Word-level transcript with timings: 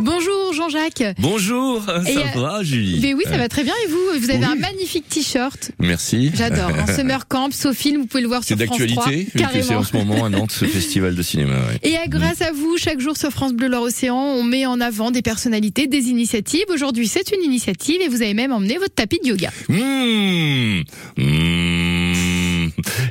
Bonjour 0.00 0.52
Jean-Jacques. 0.52 1.14
Bonjour, 1.18 1.82
ça 1.84 2.02
Et, 2.06 2.16
euh, 2.18 2.20
va 2.40 2.62
Julie 2.62 2.98
Mais 3.02 3.14
oui, 3.14 3.22
ça 3.26 3.36
va 3.38 3.48
très 3.48 3.64
bien. 3.64 3.72
Et 3.84 3.88
vous 3.90 4.20
Vous 4.20 4.30
avez 4.30 4.38
Oui. 4.40 4.44
un 4.44 4.54
magnifique 4.56 5.08
t-shirt. 5.08 5.70
Merci. 5.78 6.30
J'adore. 6.34 6.70
En 6.78 6.86
Summer 6.96 7.26
Camp, 7.26 7.50
Sophie, 7.52 7.96
vous 7.96 8.06
pouvez 8.06 8.22
le 8.22 8.28
voir 8.28 8.42
C'est 8.44 8.56
sur 8.56 8.66
France 8.66 8.76
3. 8.78 8.86
d'actualité 8.86 9.30
vu 9.34 9.44
que 9.44 9.62
c'est 9.62 9.74
en 9.74 9.82
ce 9.82 9.96
moment 9.96 10.24
à 10.24 10.28
Nantes 10.28 10.52
ce 10.52 10.64
festival 10.66 11.14
de 11.14 11.22
cinéma. 11.22 11.54
ouais. 11.54 11.78
Et 11.82 11.96
euh, 11.96 12.00
grâce 12.08 12.42
à 12.42 12.52
vous, 12.52 12.76
chaque 12.76 13.00
jour 13.00 13.16
sur 13.16 13.30
France 13.30 13.52
Bleu 13.54 13.68
Loire-Océan, 13.68 14.16
on 14.16 14.42
met 14.42 14.66
en 14.66 14.80
avant 14.80 15.10
des 15.10 15.22
personnalités, 15.22 15.86
des 15.86 16.08
initiatives. 16.10 16.64
Aujourd'hui, 16.72 17.08
c'est 17.08 17.32
une 17.34 17.42
initiative 17.42 18.00
et 18.02 18.08
vous 18.08 18.22
avez 18.22 18.34
même 18.34 18.52
emmené 18.52 18.76
votre 18.78 18.94
tapis 18.94 19.18
de 19.22 19.28
yoga. 19.28 19.50
Mmh. 19.68 20.82
Mmh. 21.16 21.55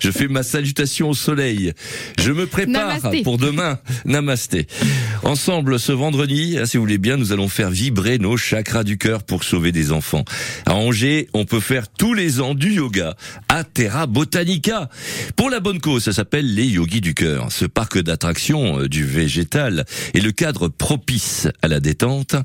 Je 0.06 0.12
fais 0.12 0.28
ma 0.28 0.44
salutation 0.44 1.10
au 1.10 1.16
soleil. 1.16 1.74
Je 2.20 2.32
me 2.32 2.46
prépare 2.46 2.98
Namasté. 2.98 3.24
pour 3.24 3.40
demain. 3.40 3.80
Namasté. 4.06 4.68
Ensemble, 5.24 5.80
ce 5.80 5.92
vendredi, 5.92 6.60
hein, 6.60 6.68
si 6.68 6.78
vous 6.78 6.84
voulez 6.84 7.00
bien, 7.00 7.18
nous 7.18 7.32
allons 7.32 7.48
faire 7.48 7.72
vibrer 7.72 8.20
nos 8.20 8.38
chakras 8.38 8.84
du 8.84 9.00
cœur 9.00 9.24
pour 9.24 9.44
sauver 9.44 9.72
des 9.72 9.92
enfants. 9.92 10.24
À 10.68 10.76
Angers, 10.76 11.28
on 11.34 11.46
peut 11.46 11.60
faire 11.60 11.88
tous 11.88 12.14
les 12.14 12.40
ans 12.40 12.54
du 12.54 12.74
yoga 12.74 13.16
à 13.50 13.64
Terra 13.64 14.06
Botanica. 14.06 14.92
Pour 15.36 15.50
la 15.50 15.60
bonne 15.60 15.80
cause, 15.82 16.04
ça 16.04 16.14
s'appelle 16.14 16.54
les 16.54 16.68
yogis 16.68 17.02
du 17.02 17.16
cœur. 17.16 17.52
Ce 17.52 17.66
parc 17.66 17.98
d'attractions 17.98 18.82
euh, 18.82 18.88
du 18.88 19.06
végétal 19.06 19.86
est 20.14 20.20
le 20.20 20.32
cadre 20.32 20.68
propice 20.68 21.48
à 21.64 21.68
la 21.68 21.80
détente. 21.80 22.36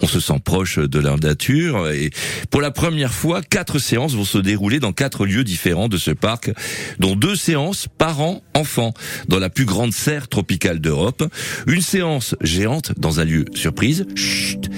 On 0.00 0.06
se 0.06 0.20
sent 0.20 0.40
proche 0.42 0.78
de 0.78 0.98
la 0.98 1.16
nature 1.16 1.90
et 1.90 2.08
pour 2.48 2.62
la 2.62 2.70
première 2.70 3.12
fois, 3.12 3.42
quatre 3.42 3.78
séances 3.78 4.14
vont 4.14 4.24
se 4.24 4.38
dérouler 4.38 4.80
dans 4.80 4.94
quatre 4.94 5.26
lieux 5.26 5.44
différents 5.44 5.88
de 5.88 5.98
ce 5.98 6.12
parc, 6.12 6.50
dont 6.98 7.09
deux 7.16 7.36
séances 7.36 7.86
parents-enfants 7.98 8.94
dans 9.28 9.38
la 9.38 9.50
plus 9.50 9.64
grande 9.64 9.92
serre 9.92 10.28
tropicale 10.28 10.80
d'Europe, 10.80 11.24
une 11.66 11.80
séance 11.80 12.34
géante 12.40 12.92
dans 12.98 13.20
un 13.20 13.24
lieu 13.24 13.44
surprise, 13.54 14.06
chut, 14.14 14.70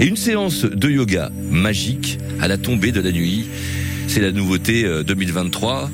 et 0.00 0.06
une 0.06 0.16
séance 0.16 0.64
de 0.64 0.90
yoga 0.90 1.30
magique 1.50 2.18
à 2.40 2.48
la 2.48 2.58
tombée 2.58 2.92
de 2.92 3.00
la 3.00 3.12
nuit. 3.12 3.46
C'est 4.08 4.20
la 4.20 4.32
nouveauté 4.32 4.84
euh, 4.84 5.02
2023 5.02 5.90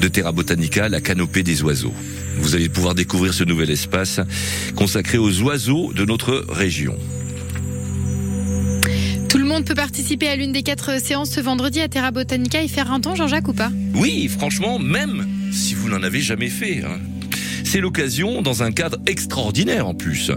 de 0.00 0.08
Terra 0.08 0.32
Botanica, 0.32 0.88
la 0.88 1.00
canopée 1.00 1.42
des 1.42 1.62
oiseaux. 1.62 1.94
Vous 2.38 2.54
allez 2.54 2.68
pouvoir 2.68 2.94
découvrir 2.94 3.34
ce 3.34 3.44
nouvel 3.44 3.70
espace 3.70 4.20
consacré 4.74 5.18
aux 5.18 5.42
oiseaux 5.42 5.92
de 5.92 6.04
notre 6.04 6.44
région. 6.48 6.96
Tout 9.30 9.38
le 9.38 9.44
monde 9.44 9.64
peut 9.64 9.74
participer 9.76 10.28
à 10.28 10.34
l'une 10.34 10.50
des 10.50 10.64
quatre 10.64 11.00
séances 11.00 11.30
ce 11.30 11.40
vendredi 11.40 11.80
à 11.80 11.88
Terra 11.88 12.10
Botanica 12.10 12.62
et 12.62 12.68
faire 12.68 12.90
un 12.92 13.00
ton, 13.00 13.14
Jean-Jacques, 13.14 13.46
ou 13.46 13.52
pas? 13.52 13.70
Oui, 13.94 14.26
franchement, 14.26 14.80
même 14.80 15.24
si 15.52 15.74
vous 15.74 15.88
n'en 15.88 16.02
avez 16.02 16.20
jamais 16.20 16.48
fait. 16.48 16.82
hein. 16.84 16.98
C'est 17.64 17.80
l'occasion 17.80 18.42
dans 18.42 18.62
un 18.62 18.72
cadre 18.72 18.98
extraordinaire 19.06 19.86
en 19.86 19.94
plus. 19.94 20.30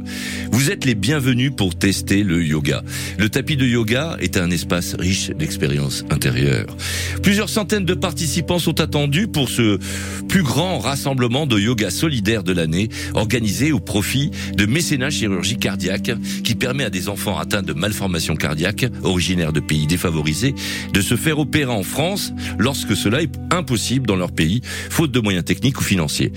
Vous 0.51 0.71
êtes 0.71 0.85
les 0.85 0.95
bienvenus 0.95 1.51
pour 1.55 1.75
tester 1.75 2.23
le 2.23 2.43
yoga. 2.43 2.83
Le 3.17 3.29
tapis 3.29 3.57
de 3.57 3.65
yoga 3.65 4.17
est 4.19 4.37
un 4.37 4.51
espace 4.51 4.95
riche 4.97 5.29
d'expériences 5.31 6.03
intérieures. 6.09 6.75
Plusieurs 7.21 7.49
centaines 7.49 7.85
de 7.85 7.93
participants 7.93 8.59
sont 8.59 8.81
attendus 8.81 9.27
pour 9.27 9.49
ce 9.49 9.79
plus 10.27 10.43
grand 10.43 10.79
rassemblement 10.79 11.45
de 11.45 11.59
yoga 11.59 11.89
solidaire 11.89 12.43
de 12.43 12.53
l'année 12.53 12.89
organisé 13.13 13.71
au 13.71 13.79
profit 13.79 14.31
de 14.55 14.65
mécénat 14.65 15.09
chirurgie 15.09 15.57
cardiaque 15.57 16.11
qui 16.43 16.55
permet 16.55 16.83
à 16.83 16.89
des 16.89 17.09
enfants 17.09 17.37
atteints 17.37 17.61
de 17.61 17.73
malformations 17.73 18.35
cardiaques 18.35 18.85
originaires 19.03 19.53
de 19.53 19.59
pays 19.59 19.87
défavorisés 19.87 20.55
de 20.93 21.01
se 21.01 21.15
faire 21.15 21.39
opérer 21.39 21.71
en 21.71 21.83
France 21.83 22.33
lorsque 22.57 22.95
cela 22.95 23.21
est 23.21 23.31
impossible 23.51 24.07
dans 24.07 24.15
leur 24.15 24.31
pays, 24.31 24.61
faute 24.89 25.11
de 25.11 25.19
moyens 25.19 25.45
techniques 25.45 25.79
ou 25.79 25.83
financiers. 25.83 26.31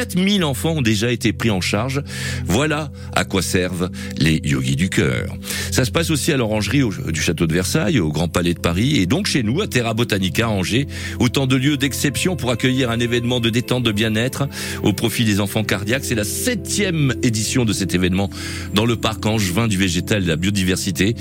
4000 0.00 0.44
enfants 0.44 0.76
ont 0.78 0.82
déjà 0.82 1.12
été 1.12 1.34
pris 1.34 1.50
en 1.50 1.60
charge. 1.60 2.02
Voilà 2.46 2.90
à 3.14 3.26
quoi 3.26 3.42
servent 3.42 3.90
les 4.16 4.40
yogis 4.42 4.74
du 4.74 4.88
cœur. 4.88 5.36
Ça 5.70 5.84
se 5.84 5.90
passe 5.90 6.10
aussi 6.10 6.32
à 6.32 6.38
l'orangerie 6.38 6.80
du 7.08 7.20
château 7.20 7.46
de 7.46 7.52
Versailles, 7.52 8.00
au 8.00 8.10
Grand 8.10 8.28
Palais 8.28 8.54
de 8.54 8.60
Paris 8.60 8.96
et 8.96 9.04
donc 9.04 9.26
chez 9.26 9.42
nous 9.42 9.60
à 9.60 9.66
Terra 9.66 9.92
Botanica 9.92 10.46
à 10.46 10.48
Angers. 10.48 10.86
Autant 11.18 11.46
de 11.46 11.54
lieux 11.54 11.76
d'exception 11.76 12.34
pour 12.34 12.50
accueillir 12.50 12.90
un 12.90 12.98
événement 12.98 13.40
de 13.40 13.50
détente 13.50 13.82
de 13.82 13.92
bien-être 13.92 14.48
au 14.82 14.94
profit 14.94 15.26
des 15.26 15.38
enfants 15.38 15.64
cardiaques. 15.64 16.06
C'est 16.06 16.14
la 16.14 16.24
septième 16.24 17.12
édition 17.22 17.66
de 17.66 17.74
cet 17.74 17.94
événement 17.94 18.30
dans 18.72 18.86
le 18.86 18.96
parc 18.96 19.26
angevin 19.26 19.68
du 19.68 19.76
végétal 19.76 20.22
et 20.22 20.24
de 20.24 20.30
la 20.30 20.36
biodiversité. 20.36 21.14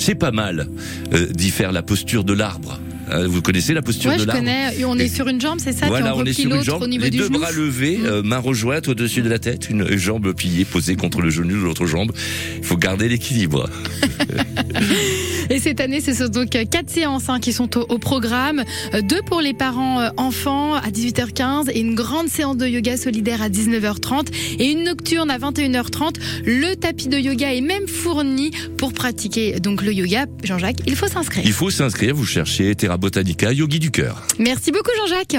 C'est 0.00 0.16
pas 0.16 0.32
mal 0.32 0.68
euh, 1.12 1.28
d'y 1.28 1.50
faire 1.50 1.70
la 1.70 1.82
posture 1.82 2.24
de 2.24 2.32
l'arbre. 2.32 2.80
Euh, 3.14 3.26
vous 3.28 3.40
connaissez 3.42 3.72
la 3.74 3.82
posture 3.82 4.10
Ouais, 4.10 4.16
de 4.16 4.22
je 4.22 4.26
l'arbre 4.26 4.42
connais. 4.42 4.76
Et 4.78 4.84
on 4.84 4.96
est 4.98 5.08
sur 5.08 5.28
une 5.28 5.40
jambe, 5.40 5.58
c'est 5.62 5.72
ça 5.72 5.86
voilà, 5.86 6.06
puis 6.12 6.14
on, 6.16 6.22
on 6.22 6.24
est 6.24 6.32
sur 6.32 6.54
une 6.54 6.62
jambe, 6.64 6.82
au 6.82 6.86
niveau 6.86 7.04
les 7.04 7.10
du 7.10 7.18
deux 7.18 7.24
genou. 7.26 7.38
bras 7.38 7.52
levés, 7.52 7.98
Mm. 7.98 8.06
euh, 8.06 8.22
main 8.22 8.38
rejointe 8.38 8.88
au-dessus 8.88 9.22
de 9.22 9.28
la 9.28 9.38
tête, 9.38 9.68
une 9.70 9.96
jambe 9.96 10.32
pliée, 10.34 10.64
posée 10.64 10.96
contre 10.96 11.20
le 11.20 11.30
genou 11.30 11.50
de 11.60 11.64
l'autre 11.64 11.86
jambe. 11.86 12.12
Il 12.58 12.64
faut 12.64 12.76
garder 12.76 13.08
l'équilibre. 13.08 13.68
Et 15.50 15.58
cette 15.60 15.80
année, 15.80 16.00
ce 16.00 16.14
sont 16.14 16.28
donc 16.28 16.48
quatre 16.50 16.88
séances 16.90 17.28
hein, 17.28 17.38
qui 17.38 17.52
sont 17.52 17.76
au, 17.78 17.82
au 17.88 17.98
programme. 17.98 18.64
Euh, 18.94 19.02
Deux 19.02 19.20
pour 19.26 19.40
les 19.42 19.52
parents 19.52 20.00
euh, 20.00 20.08
enfants 20.16 20.74
à 20.74 20.88
18h15 20.90 21.70
et 21.70 21.80
une 21.80 21.94
grande 21.94 22.28
séance 22.28 22.56
de 22.56 22.66
yoga 22.66 22.96
solidaire 22.96 23.42
à 23.42 23.50
19h30 23.50 24.28
et 24.58 24.70
une 24.72 24.84
nocturne 24.84 25.30
à 25.30 25.38
21h30. 25.38 26.14
Le 26.46 26.74
tapis 26.76 27.08
de 27.08 27.18
yoga 27.18 27.52
est 27.54 27.60
même 27.60 27.86
fourni 27.86 28.52
pour 28.78 28.92
pratiquer 28.94 29.60
donc 29.60 29.82
le 29.82 29.92
yoga. 29.92 30.24
Jean-Jacques, 30.42 30.78
il 30.86 30.96
faut 30.96 31.08
s'inscrire. 31.08 31.44
Il 31.44 31.52
faut 31.52 31.70
s'inscrire, 31.70 32.14
vous 32.14 32.24
cherchez 32.26 32.74
Terra 32.74 32.96
Botanica, 33.04 33.52
Yogi 33.52 33.80
du 33.80 33.90
cœur. 33.90 34.22
Merci 34.38 34.72
beaucoup 34.72 34.90
Jean-Jacques. 34.96 35.36